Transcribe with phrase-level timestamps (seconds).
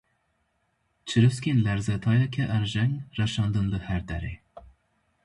[1.07, 4.33] Çirûskên lerzetayeke erjeng reşandin li her derê.